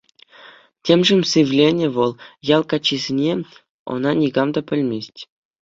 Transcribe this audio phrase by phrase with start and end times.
[0.83, 2.11] Темшӗн сивленӗ вӑл
[2.55, 3.33] ял каччисене,
[3.91, 5.15] ӑна никам та пӗлмест.